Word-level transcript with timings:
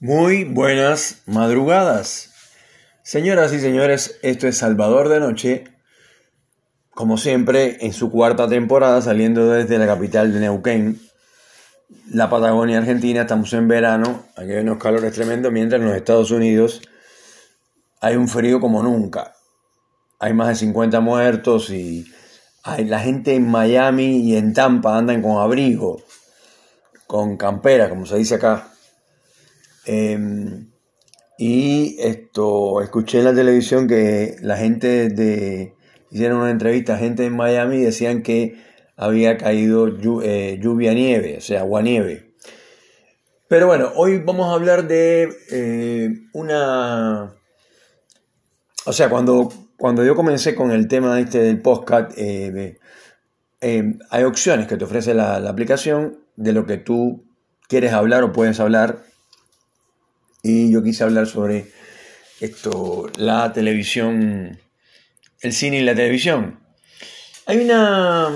Muy 0.00 0.42
buenas 0.42 1.22
madrugadas. 1.24 2.32
Señoras 3.04 3.52
y 3.52 3.60
señores, 3.60 4.18
esto 4.22 4.48
es 4.48 4.58
Salvador 4.58 5.08
de 5.08 5.20
Noche, 5.20 5.64
como 6.90 7.16
siempre, 7.16 7.78
en 7.80 7.92
su 7.92 8.10
cuarta 8.10 8.48
temporada, 8.48 9.00
saliendo 9.00 9.48
desde 9.48 9.78
la 9.78 9.86
capital 9.86 10.34
de 10.34 10.40
Neuquén, 10.40 11.00
la 12.10 12.28
Patagonia 12.28 12.78
Argentina. 12.78 13.22
Estamos 13.22 13.52
en 13.52 13.68
verano, 13.68 14.24
aquí 14.36 14.50
hay 14.50 14.62
unos 14.62 14.78
calores 14.78 15.12
tremendos, 15.12 15.52
mientras 15.52 15.80
en 15.80 15.86
los 15.86 15.96
Estados 15.96 16.32
Unidos 16.32 16.82
hay 18.00 18.16
un 18.16 18.28
frío 18.28 18.60
como 18.60 18.82
nunca. 18.82 19.36
Hay 20.18 20.34
más 20.34 20.48
de 20.48 20.56
50 20.56 21.00
muertos 21.00 21.70
y 21.70 22.04
hay, 22.64 22.84
la 22.84 22.98
gente 22.98 23.36
en 23.36 23.48
Miami 23.48 24.18
y 24.28 24.36
en 24.36 24.54
Tampa 24.54 24.98
andan 24.98 25.22
con 25.22 25.38
abrigo, 25.38 26.02
con 27.06 27.36
campera, 27.36 27.88
como 27.88 28.06
se 28.06 28.16
dice 28.16 28.34
acá. 28.34 28.73
Em, 29.86 30.70
y 31.38 31.96
esto, 32.00 32.80
escuché 32.80 33.18
en 33.18 33.24
la 33.24 33.34
televisión 33.34 33.88
que 33.88 34.36
la 34.40 34.56
gente 34.56 35.08
de, 35.08 35.74
hicieron 36.10 36.38
una 36.40 36.50
entrevista, 36.50 36.96
gente 36.96 37.26
en 37.26 37.36
Miami 37.36 37.78
decían 37.78 38.22
que 38.22 38.62
había 38.96 39.36
caído 39.36 39.88
eh, 40.22 40.58
lluvia 40.62 40.94
nieve, 40.94 41.38
o 41.38 41.40
sea, 41.40 41.60
agua 41.60 41.82
nieve. 41.82 42.34
Pero 43.48 43.66
bueno, 43.66 43.90
hoy 43.96 44.18
vamos 44.18 44.48
a 44.48 44.54
hablar 44.54 44.86
de 44.86 45.28
eh, 45.50 46.10
una... 46.32 47.34
O 48.86 48.92
sea, 48.92 49.08
cuando, 49.08 49.52
cuando 49.76 50.04
yo 50.04 50.14
comencé 50.14 50.54
con 50.54 50.70
el 50.70 50.88
tema 50.88 51.18
este 51.18 51.40
del 51.40 51.60
podcast, 51.60 52.12
eh, 52.16 52.78
hay 53.60 54.24
opciones 54.24 54.66
que 54.66 54.76
te 54.76 54.84
ofrece 54.84 55.14
la 55.14 55.36
aplicación 55.48 56.20
de 56.36 56.52
lo 56.52 56.66
que 56.66 56.76
tú 56.76 57.24
quieres 57.68 57.92
hablar 57.92 58.22
o 58.22 58.32
puedes 58.32 58.60
hablar 58.60 59.02
y 60.44 60.70
yo 60.70 60.82
quise 60.82 61.02
hablar 61.02 61.26
sobre 61.26 61.72
esto, 62.38 63.10
la 63.16 63.52
televisión, 63.54 64.60
el 65.40 65.52
cine 65.54 65.78
y 65.78 65.82
la 65.82 65.94
televisión. 65.94 66.60
Hay 67.46 67.58
una 67.58 68.28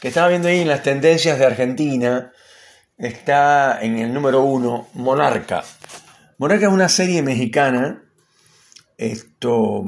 que 0.00 0.08
estaba 0.08 0.28
viendo 0.28 0.48
ahí 0.48 0.60
en 0.60 0.68
las 0.68 0.82
tendencias 0.82 1.38
de 1.38 1.46
Argentina, 1.46 2.32
está 2.98 3.80
en 3.80 3.96
el 3.98 4.12
número 4.12 4.42
uno, 4.42 4.88
Monarca. 4.94 5.62
Monarca 6.38 6.66
es 6.66 6.72
una 6.72 6.88
serie 6.88 7.22
mexicana, 7.22 8.02
esto, 8.98 9.84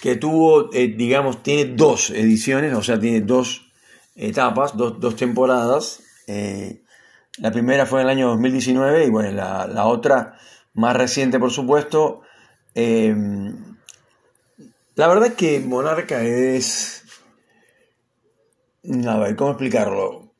que 0.00 0.16
tuvo, 0.16 0.72
eh, 0.72 0.94
digamos, 0.96 1.42
tiene 1.42 1.74
dos 1.74 2.08
ediciones, 2.08 2.72
o 2.72 2.82
sea, 2.82 2.98
tiene 2.98 3.20
dos 3.20 3.70
etapas, 4.14 4.74
dos, 4.74 5.14
temporadas. 5.16 6.02
Eh, 6.26 6.84
la 7.40 7.50
primera 7.50 7.86
fue 7.86 8.00
en 8.00 8.06
el 8.06 8.10
año 8.10 8.28
2019 8.28 9.06
y 9.06 9.10
bueno, 9.10 9.32
la, 9.32 9.86
otra 9.86 10.38
más 10.74 10.94
reciente, 10.94 11.38
por 11.38 11.50
supuesto. 11.50 12.20
Eh, 12.74 13.14
la 14.94 15.08
verdad 15.08 15.28
es 15.28 15.34
que 15.34 15.60
Monarca 15.60 16.22
es... 16.22 17.02
A 19.06 19.18
ver, 19.18 19.36
¿cómo 19.36 19.50
explicarlo? 19.52 20.34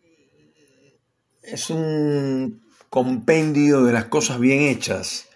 Es 1.43 1.71
un 1.71 2.63
compendio 2.91 3.85
de 3.85 3.93
las 3.93 4.07
cosas 4.07 4.39
bien 4.39 4.61
hechas. 4.61 5.29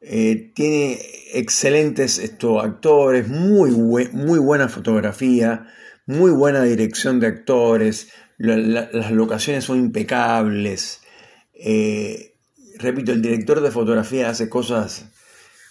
Eh, 0.00 0.52
tiene 0.54 1.00
excelentes 1.32 2.20
actores, 2.60 3.26
muy, 3.28 3.72
muy 3.72 4.38
buena 4.38 4.68
fotografía, 4.68 5.66
muy 6.06 6.30
buena 6.30 6.62
dirección 6.62 7.20
de 7.20 7.26
actores, 7.26 8.08
las 8.38 9.10
locaciones 9.10 9.64
son 9.64 9.78
impecables. 9.78 11.00
Eh, 11.54 12.34
repito, 12.78 13.12
el 13.12 13.22
director 13.22 13.60
de 13.60 13.70
fotografía 13.70 14.30
hace 14.30 14.48
cosas 14.48 15.06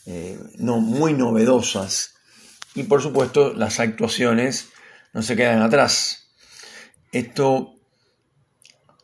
eh, 0.05 0.37
no, 0.57 0.79
muy 0.79 1.13
novedosas 1.13 2.15
y 2.75 2.83
por 2.83 3.01
supuesto 3.01 3.53
las 3.53 3.79
actuaciones 3.79 4.69
no 5.13 5.21
se 5.21 5.35
quedan 5.35 5.61
atrás. 5.61 6.27
Esto 7.11 7.75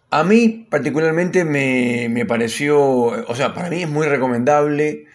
a 0.09 0.23
mí 0.25 0.67
particularmente 0.69 1.45
me, 1.45 2.25
pareció, 2.25 2.79
o 2.81 3.35
sea, 3.35 3.53
para 3.53 3.69
mí 3.69 3.83
es 3.83 3.89
muy 3.89 4.07
recomendable. 4.07 5.05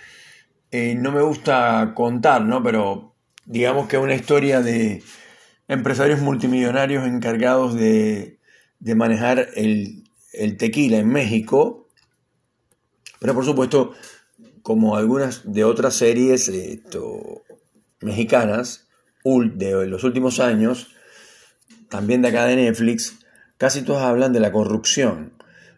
Eh, 0.71 0.95
no 0.95 1.13
me 1.13 1.21
gusta 1.21 1.93
contar, 1.95 2.43
¿no? 2.43 2.63
Pero 2.63 3.15
digamos 3.45 3.89
que 3.89 3.99
una 3.99 4.15
historia 4.15 4.63
de 4.63 5.03
empresarios 5.69 6.21
multimillonarios 6.21 7.07
encargados 7.07 7.75
de 7.75 8.37
de 8.79 8.95
manejar 8.95 9.49
el, 9.55 10.05
tequila 10.59 10.99
en 10.99 11.09
México, 11.09 11.89
pero 13.19 13.35
por 13.35 13.45
supuesto, 13.45 13.93
como 14.63 14.97
algunas 14.97 15.51
de 15.51 15.65
otras 15.65 15.95
series 15.95 16.51
mexicanas 18.01 18.87
de 19.25 19.87
los 19.87 20.05
últimos 20.05 20.41
años, 20.41 20.95
también 21.89 22.23
de 22.23 22.29
acá 22.29 22.45
de 22.47 22.57
Netflix, 22.57 23.19
casi 23.57 23.83
todas 23.83 24.05
hablan 24.05 24.33
de 24.33 24.41
la 24.41 24.53
corrupción, 24.53 25.33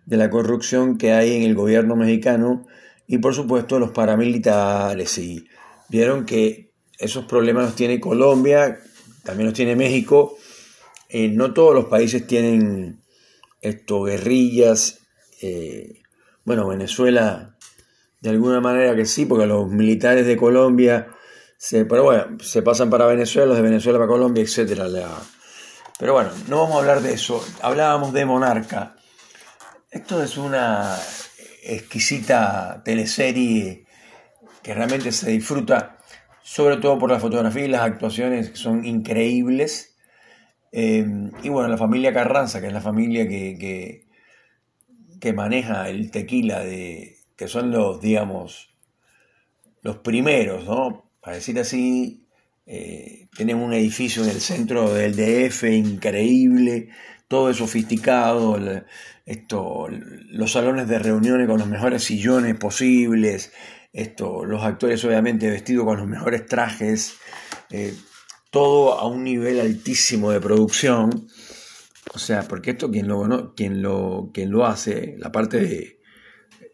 de 0.06 0.16
la 0.16 0.30
corrupción 0.30 0.98
que 0.98 1.12
hay 1.12 1.36
en 1.36 1.42
el 1.42 1.54
gobierno 1.54 1.96
mexicano 1.96 2.66
y 3.06 3.18
por 3.18 3.34
supuesto 3.34 3.78
los 3.78 3.92
paramilitares. 3.92 5.16
Y 5.18 5.46
vieron 5.88 6.26
que 6.26 6.72
esos 6.98 7.26
problemas 7.26 7.64
los 7.64 7.76
tiene 7.76 8.00
Colombia, 8.00 8.80
también 9.28 9.46
los 9.46 9.54
tiene 9.54 9.76
México 9.76 10.36
eh, 11.08 11.28
no 11.28 11.54
todos 11.54 11.74
los 11.74 11.86
países 11.86 12.26
tienen 12.26 13.02
esto, 13.62 14.02
guerrillas. 14.02 15.00
Eh, 15.40 16.02
bueno, 16.44 16.68
Venezuela 16.68 17.56
de 18.20 18.30
alguna 18.30 18.60
manera 18.60 18.94
que 18.94 19.06
sí, 19.06 19.24
porque 19.24 19.46
los 19.46 19.68
militares 19.68 20.26
de 20.26 20.36
Colombia 20.36 21.08
se, 21.56 21.84
pero 21.84 22.04
bueno, 22.04 22.38
se 22.40 22.62
pasan 22.62 22.90
para 22.90 23.06
Venezuela, 23.06 23.46
los 23.46 23.56
de 23.56 23.62
Venezuela 23.62 23.98
para 23.98 24.08
Colombia, 24.08 24.42
etc. 24.42 24.82
Pero 25.98 26.12
bueno, 26.12 26.30
no 26.48 26.60
vamos 26.60 26.76
a 26.76 26.78
hablar 26.80 27.00
de 27.00 27.14
eso. 27.14 27.44
Hablábamos 27.62 28.12
de 28.12 28.24
Monarca. 28.24 28.96
Esto 29.90 30.22
es 30.22 30.36
una 30.36 30.96
exquisita 31.62 32.82
teleserie 32.84 33.86
que 34.62 34.74
realmente 34.74 35.12
se 35.12 35.30
disfruta, 35.30 35.97
sobre 36.42 36.76
todo 36.78 36.98
por 36.98 37.10
la 37.10 37.20
fotografía 37.20 37.64
y 37.64 37.68
las 37.68 37.82
actuaciones 37.82 38.50
que 38.50 38.56
son 38.56 38.84
increíbles. 38.84 39.96
Em, 40.72 41.30
y 41.42 41.48
bueno, 41.48 41.68
la 41.68 41.78
familia 41.78 42.12
Carranza, 42.12 42.60
que 42.60 42.68
es 42.68 42.72
la 42.72 42.80
familia 42.80 43.26
que, 43.28 44.04
que, 45.20 45.32
maneja 45.32 45.88
el 45.88 46.10
tequila, 46.10 46.60
de, 46.64 47.16
que 47.36 47.48
son 47.48 47.70
los, 47.70 48.00
digamos, 48.00 48.74
los 49.82 49.98
primeros, 49.98 50.64
¿no? 50.64 51.10
Para 51.20 51.36
decir 51.36 51.58
así, 51.58 52.26
eh, 52.66 53.28
tienen 53.36 53.56
un 53.56 53.72
edificio 53.72 54.22
en 54.24 54.30
el 54.30 54.40
centro 54.40 54.92
del 54.92 55.16
DF 55.16 55.64
increíble, 55.64 56.88
todo 57.28 57.50
es 57.50 57.58
sofisticado, 57.58 58.58
esto, 59.26 59.88
los 59.90 60.52
salones 60.52 60.88
de 60.88 60.98
reuniones 60.98 61.46
con 61.46 61.58
los 61.58 61.68
mejores 61.68 62.04
sillones 62.04 62.56
posibles, 62.56 63.52
esto, 63.92 64.44
los 64.44 64.62
actores 64.62 65.04
obviamente 65.04 65.50
vestidos 65.50 65.84
con 65.84 65.98
los 65.98 66.06
mejores 66.06 66.46
trajes. 66.46 67.14
Eh, 67.70 67.94
todo 68.50 68.94
a 68.94 69.06
un 69.06 69.24
nivel 69.24 69.60
altísimo 69.60 70.30
de 70.30 70.40
producción. 70.40 71.28
O 72.14 72.18
sea, 72.18 72.42
porque 72.42 72.70
esto 72.70 72.90
quien 72.90 73.06
lo, 73.06 73.26
lo, 73.26 74.32
lo 74.34 74.66
hace, 74.66 75.14
la 75.18 75.30
parte, 75.30 75.60
de, 75.60 76.00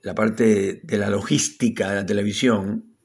la 0.03 0.15
parte 0.15 0.81
de 0.83 0.99
la 0.99 1.11
logística 1.11 1.91
de 1.91 1.97
la 1.97 2.07
televisión, 2.07 2.97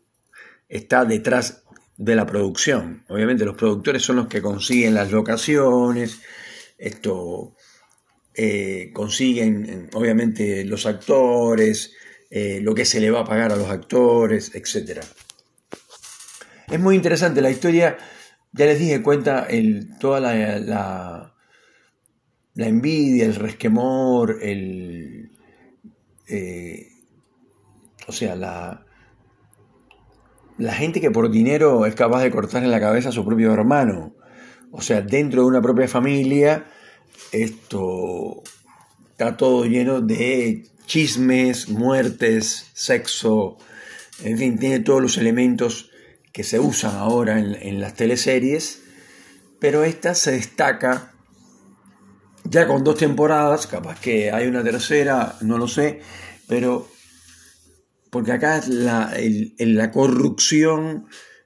está 0.67 1.05
detrás 1.05 1.63
de 1.97 2.15
la 2.15 2.25
producción. 2.25 3.03
Obviamente 3.09 3.45
los 3.45 3.57
productores 3.57 4.03
son 4.03 4.17
los 4.17 4.27
que 4.27 4.41
consiguen 4.41 4.93
las 4.93 5.11
locaciones, 5.11 6.21
esto, 6.77 7.55
eh, 8.35 8.91
consiguen 8.93 9.89
obviamente 9.93 10.63
los 10.65 10.85
actores, 10.85 11.93
eh, 12.29 12.59
lo 12.61 12.75
que 12.75 12.85
se 12.85 12.99
le 12.99 13.11
va 13.11 13.21
a 13.21 13.25
pagar 13.25 13.51
a 13.51 13.55
los 13.55 13.69
actores, 13.69 14.53
etc. 14.55 15.01
Es 16.69 16.79
muy 16.79 16.95
interesante 16.95 17.41
la 17.41 17.49
historia 17.49 17.97
ya 18.51 18.65
les 18.65 18.79
dije, 18.79 19.01
cuenta 19.01 19.45
el, 19.45 19.97
toda 19.99 20.19
la, 20.19 20.59
la, 22.55 22.67
envidia, 22.67 23.25
el 23.25 23.35
resquemor, 23.35 24.39
el, 24.41 25.31
eh, 26.27 26.87
o 28.07 28.11
sea, 28.11 28.35
la, 28.35 28.85
la 30.57 30.73
gente 30.73 30.99
que 30.99 31.11
por 31.11 31.29
dinero 31.29 31.85
es 31.85 31.93
capaz 31.93 32.23
de 32.23 32.31
cortar 32.31 32.63
en 32.63 32.71
la 32.71 32.79
cabeza 32.79 33.09
a 33.09 33.13
su 33.13 33.23
propio 33.23 33.53
hermano. 33.53 34.15
O 34.71 34.81
sea, 34.81 35.01
dentro 35.01 35.43
de 35.43 35.47
una 35.47 35.61
propia 35.61 35.87
familia, 35.87 36.65
esto 37.31 38.41
está 39.11 39.37
todo 39.37 39.65
lleno 39.65 40.01
de 40.01 40.63
chismes, 40.89 41.69
muertes, 41.69 42.65
sexo, 42.73 43.59
en 44.23 44.39
fin, 44.39 44.57
tiene 44.57 44.79
todos 44.79 44.99
los 44.99 45.17
elementos 45.19 45.91
que 46.33 46.43
se 46.43 46.59
usan 46.59 46.95
ahora 46.95 47.37
en, 47.39 47.79
las 47.79 47.93
teleseries, 47.93 48.81
pero 49.59 49.83
esta 49.83 50.15
se 50.15 50.31
destaca 50.31 51.13
ya 52.43 52.67
con 52.67 52.83
dos 52.83 52.97
temporadas, 52.97 53.67
capaz 53.67 53.99
que 53.99 54.31
hay 54.31 54.47
una 54.47 54.63
tercera, 54.63 55.35
no 55.41 55.59
lo 55.59 55.67
sé, 55.67 56.01
pero 56.47 56.87
porque 58.09 58.31
acá 58.31 58.63
la, 58.67 59.13
la 59.59 59.91
corrupción 59.91 61.05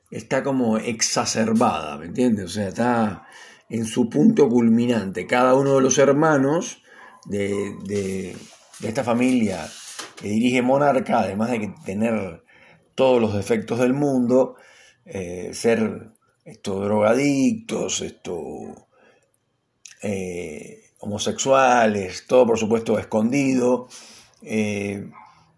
está 0.10 0.42
como 0.42 0.78
exacerbada, 0.78 1.98
¿me 1.98 2.06
entiendes? 2.06 2.46
O 2.46 2.50
sea, 2.50 2.70
está 2.70 3.28
en 3.68 3.86
su 3.86 4.10
punto 4.10 4.48
culminante. 4.48 5.28
Cada 5.28 5.56
uno 5.56 5.76
de 5.76 5.82
los 5.82 5.98
hermanos 5.98 6.82
de, 7.26 8.38
esta 8.84 9.04
familia 9.04 9.68
que 10.16 10.28
dirige 10.28 10.62
Monarca, 10.62 11.20
además 11.20 11.52
de 11.52 11.74
tener 11.86 12.44
todos 12.96 13.22
los 13.22 13.34
defectos 13.34 13.80
del 13.80 13.94
mundo, 13.94 14.56
eh, 15.06 15.52
ser 15.54 16.12
estos 16.46 16.84
drogadictos, 16.84 18.02
esto, 18.02 18.88
eh, 20.02 20.84
homosexuales, 21.00 22.26
todo 22.28 22.46
por 22.46 22.58
supuesto 22.58 22.98
escondido, 23.00 23.88
eh, 24.42 25.10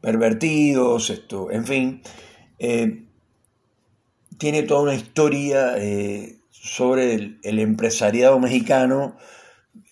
pervertidos, 0.02 1.10
esto, 1.10 1.52
en 1.52 1.66
fin, 1.66 2.02
tiene 4.38 4.64
toda 4.64 4.82
una 4.82 4.96
historia 4.96 5.76
sobre 6.52 7.38
el, 7.44 7.60
empresariado 7.60 8.40
mexicano 8.40 9.18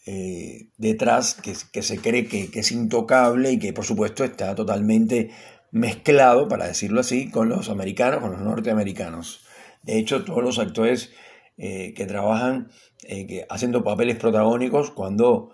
eh, 0.06 0.70
detrás 0.78 1.36
que, 1.36 1.82
se 1.82 1.98
cree 1.98 2.28
que, 2.28 2.50
es 2.54 2.72
intocable 2.72 3.52
y 3.52 3.60
que 3.60 3.72
por 3.72 3.86
supuesto 3.86 4.24
está 4.24 4.54
totalmente 4.54 5.32
mezclado, 5.72 6.48
para 6.48 6.68
decirlo 6.68 7.00
así, 7.00 7.30
con 7.30 7.50
los 7.50 7.70
americanos, 7.70 8.22
con 8.22 8.32
los 8.32 8.42
norteamericanos. 8.42 9.46
De 9.82 9.98
hecho, 9.98 10.24
todos 10.24 10.44
los 10.44 10.60
actores 10.60 11.12
eh, 11.58 11.94
que 11.96 12.06
trabajan 12.06 12.70
eh, 13.04 13.46
haciendo 13.50 13.84
papeles 13.84 14.18
protagónicos, 14.18 14.92
cuando 14.92 15.52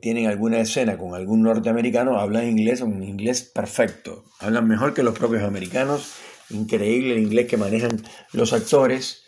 tienen 0.00 0.26
alguna 0.26 0.58
escena 0.58 0.98
con 0.98 1.14
algún 1.14 1.42
norteamericano, 1.42 2.18
hablan 2.18 2.48
inglés, 2.48 2.80
un 2.80 3.02
inglés 3.02 3.42
perfecto. 3.42 4.24
Hablan 4.40 4.66
mejor 4.66 4.92
que 4.92 5.04
los 5.04 5.16
propios 5.16 5.44
americanos. 5.44 6.14
Increíble 6.50 7.14
el 7.14 7.22
inglés 7.22 7.46
que 7.46 7.56
manejan 7.56 8.02
los 8.32 8.52
actores 8.52 9.22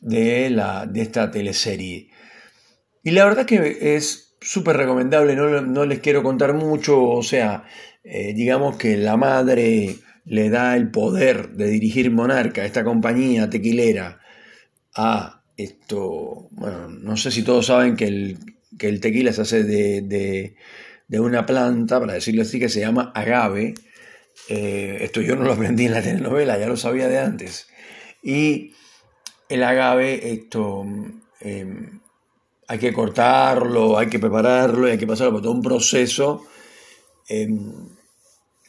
de, 0.00 0.50
la, 0.50 0.86
de 0.86 1.02
esta 1.02 1.30
teleserie. 1.30 2.10
Y 3.02 3.12
la 3.12 3.24
verdad 3.24 3.46
que 3.46 3.96
es 3.96 4.36
súper 4.40 4.76
recomendable, 4.76 5.36
no, 5.36 5.84
les 5.84 6.00
quiero 6.00 6.22
contar 6.22 6.54
mucho, 6.54 7.02
o 7.02 7.22
sea, 7.22 7.64
eh, 8.04 8.32
digamos 8.34 8.76
que 8.76 8.96
la 8.96 9.16
madre 9.16 9.96
le 10.24 10.50
da 10.50 10.76
el 10.76 10.90
poder 10.90 11.50
de 11.50 11.68
dirigir 11.68 12.10
Monarca, 12.10 12.64
esta 12.64 12.84
compañía 12.84 13.50
tequilera, 13.50 14.20
a 14.94 15.42
esto, 15.56 16.48
bueno, 16.50 16.88
no 16.88 17.16
sé 17.16 17.30
si 17.30 17.42
todos 17.42 17.66
saben 17.66 17.96
que 17.96 18.06
el, 18.06 18.38
que 18.78 18.88
el 18.88 19.00
tequila 19.00 19.32
se 19.32 19.42
hace 19.42 19.64
de, 19.64 20.02
de, 21.08 21.20
una 21.20 21.44
planta, 21.46 22.00
para 22.00 22.14
decirlo 22.14 22.42
así, 22.42 22.58
que 22.58 22.68
se 22.68 22.80
llama 22.80 23.12
agave. 23.14 23.74
Eh, 24.48 24.98
esto 25.02 25.20
yo 25.20 25.36
no 25.36 25.44
lo 25.44 25.52
aprendí 25.52 25.86
en 25.86 25.92
la 25.92 26.02
telenovela, 26.02 26.58
ya 26.58 26.66
lo 26.66 26.76
sabía 26.76 27.08
de 27.08 27.18
antes. 27.18 27.68
Y 28.22 28.72
el 29.48 29.62
agave, 29.62 30.32
esto, 30.32 30.86
em, 31.40 32.00
hay 32.70 32.78
que 32.78 32.92
cortarlo, 32.92 33.98
hay 33.98 34.06
que 34.06 34.20
prepararlo, 34.20 34.86
hay 34.86 34.96
que 34.96 35.06
pasarlo 35.06 35.32
por 35.32 35.42
todo 35.42 35.50
un 35.50 35.60
proceso. 35.60 36.44
Em, 37.28 37.72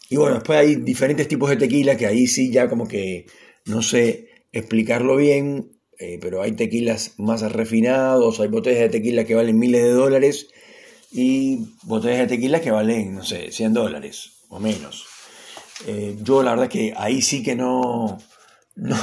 y 0.09 0.15
bueno, 0.15 0.35
después 0.37 0.57
hay 0.57 0.77
diferentes 0.77 1.27
tipos 1.27 1.51
de 1.51 1.57
tequila 1.57 1.95
que 1.95 2.07
ahí 2.07 2.25
sí 2.25 2.51
ya 2.51 2.67
como 2.67 2.87
que 2.87 3.27
no 3.65 3.83
sé 3.83 4.47
explicarlo 4.51 5.17
bien, 5.17 5.73
eh, 5.99 6.17
pero 6.19 6.41
hay 6.41 6.53
tequilas 6.53 7.13
más 7.19 7.43
refinados, 7.51 8.39
hay 8.39 8.47
botellas 8.47 8.81
de 8.81 8.89
tequila 8.89 9.23
que 9.23 9.35
valen 9.35 9.59
miles 9.59 9.83
de 9.83 9.91
dólares 9.91 10.47
y 11.11 11.67
botellas 11.83 12.21
de 12.21 12.37
tequila 12.37 12.59
que 12.59 12.71
valen, 12.71 13.13
no 13.13 13.23
sé, 13.23 13.51
100 13.51 13.73
dólares 13.73 14.45
o 14.49 14.59
menos. 14.59 15.05
Eh, 15.85 16.17
yo 16.23 16.41
la 16.41 16.51
verdad 16.51 16.69
que 16.69 16.91
ahí 16.97 17.21
sí 17.21 17.43
que 17.43 17.55
no, 17.55 18.17
no, 18.77 18.97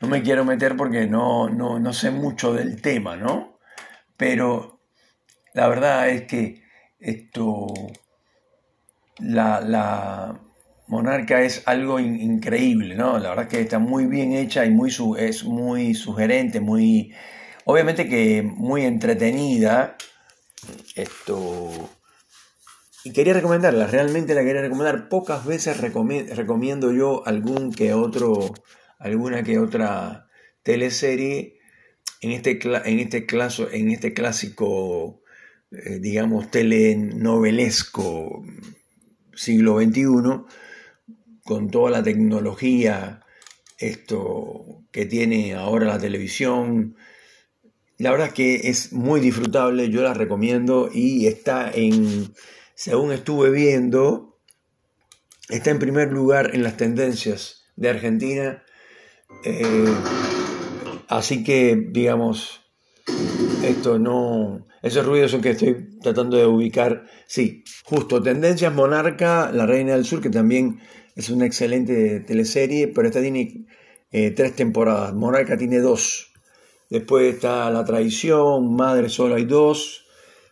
no 0.00 0.08
me 0.08 0.22
quiero 0.22 0.44
meter 0.44 0.76
porque 0.76 1.08
no, 1.08 1.48
no, 1.48 1.80
no 1.80 1.92
sé 1.92 2.12
mucho 2.12 2.52
del 2.54 2.80
tema, 2.80 3.16
¿no? 3.16 3.58
Pero 4.20 4.82
la 5.54 5.66
verdad 5.66 6.10
es 6.10 6.26
que 6.26 6.62
esto, 6.98 7.68
la, 9.18 10.38
monarca 10.88 11.40
es 11.40 11.62
algo 11.64 11.98
increíble, 11.98 12.96
¿no? 12.96 13.18
La 13.18 13.30
verdad 13.30 13.46
es 13.46 13.50
que 13.50 13.60
está 13.62 13.78
muy 13.78 14.04
bien 14.04 14.34
hecha 14.34 14.66
y 14.66 14.70
muy 14.72 14.92
es 15.16 15.44
muy 15.44 15.94
sugerente, 15.94 16.60
muy, 16.60 17.14
obviamente 17.64 18.10
que 18.10 18.42
muy 18.42 18.84
entretenida. 18.84 19.96
Esto, 20.96 21.70
y 23.04 23.14
quería 23.14 23.32
recomendarla, 23.32 23.86
realmente 23.86 24.34
la 24.34 24.42
quería 24.42 24.60
recomendar. 24.60 25.08
Pocas 25.08 25.46
veces 25.46 25.80
recomiendo 25.80 26.92
yo 26.92 27.26
algún 27.26 27.72
que 27.72 27.94
otro, 27.94 28.52
alguna 28.98 29.42
que 29.44 29.58
otra 29.58 30.28
teleserie 30.62 31.59
en 32.20 32.32
este, 32.32 32.58
en 32.62 32.98
este, 33.00 33.26
en 33.72 33.90
este 33.90 34.14
clásico, 34.14 35.22
eh, 35.70 35.98
digamos, 36.00 36.50
telenovelesco 36.50 38.44
siglo 39.34 39.80
XXI, 39.80 40.04
con 41.44 41.70
toda 41.70 41.90
la 41.90 42.02
tecnología 42.02 43.24
esto 43.78 44.84
que 44.92 45.06
tiene 45.06 45.54
ahora 45.54 45.86
la 45.86 45.98
televisión, 45.98 46.96
la 48.00 48.10
verdad 48.10 48.28
es 48.28 48.34
que 48.34 48.54
es 48.68 48.92
muy 48.92 49.20
disfrutable, 49.20 49.90
yo 49.90 50.02
la 50.02 50.14
recomiendo 50.14 50.90
y 50.92 51.26
está 51.26 51.70
en, 51.70 52.32
según 52.74 53.12
estuve 53.12 53.50
viendo, 53.50 54.38
está 55.50 55.70
en 55.70 55.78
primer 55.78 56.10
lugar 56.10 56.54
en 56.54 56.62
las 56.62 56.78
tendencias 56.78 57.66
de 57.76 57.90
Argentina. 57.90 58.62
Eh, 59.44 59.94
Así 61.10 61.42
que, 61.42 61.88
digamos, 61.90 62.60
esto 63.64 63.98
no... 63.98 64.68
Esos 64.80 65.04
ruidos 65.04 65.32
son 65.32 65.42
que 65.42 65.50
estoy 65.50 65.98
tratando 66.00 66.36
de 66.36 66.46
ubicar. 66.46 67.04
Sí, 67.26 67.64
justo, 67.84 68.22
Tendencias 68.22 68.72
Monarca, 68.72 69.50
La 69.52 69.66
Reina 69.66 69.94
del 69.94 70.04
Sur, 70.04 70.22
que 70.22 70.30
también 70.30 70.78
es 71.16 71.28
una 71.28 71.46
excelente 71.46 72.20
teleserie, 72.20 72.86
pero 72.86 73.08
esta 73.08 73.20
tiene 73.20 73.66
eh, 74.12 74.30
tres 74.30 74.54
temporadas. 74.54 75.12
Monarca 75.12 75.58
tiene 75.58 75.80
dos. 75.80 76.32
Después 76.88 77.34
está 77.34 77.68
La 77.70 77.84
Traición, 77.84 78.76
Madre 78.76 79.08
Solo 79.08 79.34
hay 79.34 79.46
dos, 79.46 80.06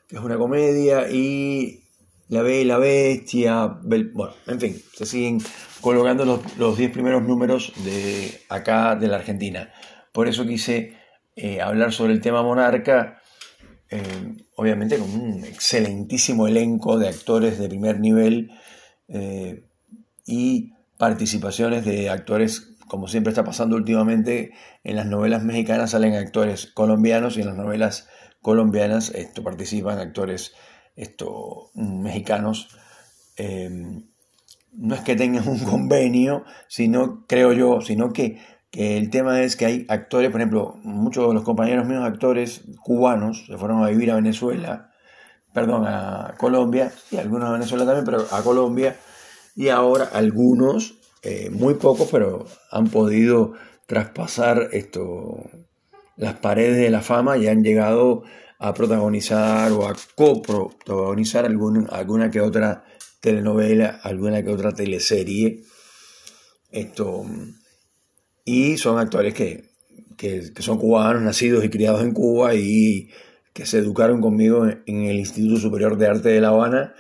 que 0.08 0.16
es 0.16 0.22
una 0.22 0.38
comedia, 0.38 1.08
y 1.08 1.84
La 2.26 2.42
Bella 2.42 2.60
y 2.60 2.64
la 2.64 2.78
Bestia. 2.78 3.66
Bueno, 3.84 4.34
en 4.48 4.60
fin, 4.60 4.82
se 4.92 5.06
siguen 5.06 5.40
colocando 5.80 6.42
los 6.58 6.76
10 6.76 6.90
primeros 6.90 7.22
números 7.22 7.72
de 7.84 8.40
acá 8.48 8.96
de 8.96 9.06
la 9.06 9.18
Argentina. 9.18 9.72
Por 10.12 10.28
eso 10.28 10.46
quise 10.46 10.96
eh, 11.40 11.60
hablar 11.60 11.92
sobre 11.92 12.14
el 12.14 12.20
tema 12.20 12.42
monarca, 12.42 13.22
eh, 13.90 14.36
obviamente 14.56 14.98
con 14.98 15.08
un 15.08 15.44
excelentísimo 15.44 16.48
elenco 16.48 16.98
de 16.98 17.08
actores 17.08 17.60
de 17.60 17.68
primer 17.68 18.00
nivel 18.00 18.50
eh, 19.06 19.62
y 20.26 20.72
participaciones 20.96 21.84
de 21.84 22.10
actores, 22.10 22.74
como 22.88 23.06
siempre 23.06 23.30
está 23.30 23.44
pasando 23.44 23.76
últimamente, 23.76 24.50
en 24.82 24.96
las 24.96 25.06
novelas 25.06 25.44
mexicanas 25.44 25.92
salen 25.92 26.14
actores 26.14 26.66
colombianos 26.66 27.36
y 27.36 27.42
en 27.42 27.46
las 27.46 27.56
novelas 27.56 28.08
colombianas 28.42 29.10
esto, 29.14 29.44
participan 29.44 30.00
actores 30.00 30.54
esto, 30.96 31.70
mexicanos. 31.74 32.68
no 34.72 34.94
es 34.94 35.00
que 35.02 35.14
tengan 35.14 35.46
un 35.46 35.60
convenio, 35.60 36.44
sino, 36.66 37.26
creo 37.28 37.52
yo, 37.52 37.80
sino 37.80 38.12
que 38.12 38.40
que 38.70 38.96
el 38.96 39.10
tema 39.10 39.42
es 39.42 39.56
que 39.56 39.66
hay 39.66 39.86
actores, 39.88 40.30
por 40.30 40.40
ejemplo, 40.40 40.74
muchos 40.82 41.26
de 41.28 41.34
los 41.34 41.44
compañeros 41.44 41.86
míos 41.86 42.04
actores 42.04 42.62
cubanos 42.82 43.44
se 43.46 43.56
fueron 43.56 43.82
a 43.82 43.88
vivir 43.88 44.10
a 44.10 44.16
Venezuela, 44.16 44.90
perdón, 45.52 45.84
a 45.86 46.34
Colombia, 46.38 46.92
y 47.10 47.16
algunos 47.16 47.48
a 47.48 47.52
Venezuela 47.52 47.84
también, 47.84 48.04
pero 48.04 48.26
a 48.30 48.42
Colombia, 48.42 48.96
y 49.56 49.68
ahora 49.68 50.10
algunos, 50.12 50.94
eh, 51.22 51.50
muy 51.50 51.74
pocos, 51.74 52.08
pero 52.10 52.46
han 52.70 52.88
podido 52.88 53.54
traspasar 53.86 54.68
esto, 54.72 55.50
las 56.16 56.34
paredes 56.34 56.76
de 56.76 56.90
la 56.90 57.00
fama 57.00 57.38
y 57.38 57.48
han 57.48 57.62
llegado 57.62 58.22
a 58.58 58.74
protagonizar 58.74 59.72
o 59.72 59.88
a 59.88 59.96
coprotagonizar 60.14 61.46
alguna 61.46 62.30
que 62.30 62.40
otra 62.40 62.84
telenovela, 63.20 64.00
alguna 64.02 64.42
que 64.42 64.50
otra 64.50 64.72
teleserie. 64.72 65.62
Esto, 66.70 67.24
y 68.48 68.78
son 68.78 68.98
actores 68.98 69.34
que, 69.34 69.64
son 70.58 70.78
cubanos, 70.78 71.20
nacidos 71.20 71.62
y 71.64 71.68
criados 71.68 72.02
en 72.02 72.14
Cuba 72.14 72.54
y 72.54 73.10
que 73.52 73.66
se 73.66 73.78
educaron 73.78 74.22
conmigo 74.22 74.66
en, 74.66 75.04
el 75.04 75.18
Instituto 75.18 75.60
Superior 75.60 75.98
de 75.98 76.06
Arte 76.06 76.30
de 76.30 76.40
La 76.40 76.48
Habana. 76.48 76.94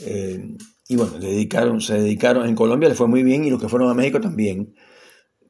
Eh, 0.00 0.56
y 0.88 0.96
bueno, 0.96 1.18
dedicaron, 1.18 1.82
se 1.82 2.00
dedicaron 2.00 2.48
en 2.48 2.54
Colombia, 2.54 2.88
les 2.88 2.96
fue 2.96 3.06
muy 3.06 3.22
bien 3.22 3.44
y 3.44 3.50
los 3.50 3.60
que 3.60 3.68
fueron 3.68 3.90
a 3.90 3.94
México 3.94 4.18
también. 4.18 4.74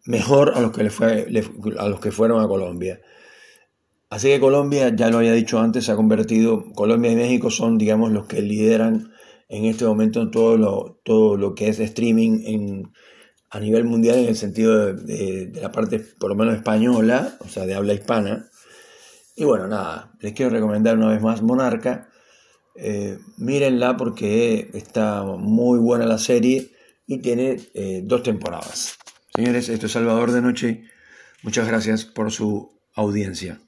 Mejor 0.07 0.55
a 0.57 0.61
los 0.61 0.73
que, 0.73 0.91
fue, 0.91 1.29
a 1.79 1.89
los 1.89 2.01
que 2.01 2.11
fueron 2.11 2.43
a 2.43 2.49
Colombia. 2.49 3.01
Así 4.11 4.29
que 4.29 4.41
Colombia, 4.41 4.93
ya 4.97 5.09
lo 5.09 5.19
había 5.19 5.35
dicho 5.35 5.61
antes, 5.61 5.85
se 5.85 5.93
ha 5.93 5.97
convertido, 5.97 6.65
Colombia 6.75 7.13
y 7.13 7.17
México 7.17 7.51
son, 7.51 7.79
digamos, 7.79 8.11
los 8.11 8.27
que 8.27 8.43
lideran 8.43 9.13
en 9.49 9.67
este 9.67 9.85
momento 9.85 10.31
todo 10.31 10.57
lo, 10.57 11.01
todo 11.05 11.37
lo 11.37 11.55
que 11.55 11.69
es 11.69 11.79
streaming 11.79 12.41
en, 12.45 12.93
a 13.51 13.61
nivel 13.61 13.85
mundial 13.85 14.19
en 14.19 14.29
el 14.29 14.37
sentido 14.37 14.93
de, 14.95 15.51
la 15.55 15.73
parte 15.73 16.01
por 16.01 16.31
lo 16.31 16.37
menos 16.37 16.55
española, 16.55 17.37
o 17.41 17.49
sea, 17.49 17.67
de 17.67 17.75
habla 17.75 17.95
hispana. 17.95 18.49
Y 19.37 19.45
bueno, 19.45 19.69
nada, 19.69 20.13
les 20.21 20.33
quiero 20.33 20.51
recomendar 20.51 20.97
una 20.97 21.09
vez 21.09 21.23
más 21.23 21.43
Monarca. 21.43 22.09
Eh, 22.75 23.19
mírenla 23.37 23.97
porque 23.97 24.71
está 24.73 25.25
muy 25.25 25.79
buena 25.79 26.07
la 26.07 26.19
serie 26.19 26.71
y 27.07 27.19
tiene 27.19 27.61
eh, 27.75 28.03
dos 28.05 28.23
temporadas. 28.23 28.97
Señores, 29.35 29.69
esto 29.69 29.87
es 29.87 29.93
Salvador 29.93 30.33
de 30.33 30.43
Noche. 30.43 30.85
Muchas 31.43 31.67
gracias 31.67 32.05
por 32.05 32.31
su 32.31 32.81
audiencia. 32.95 33.61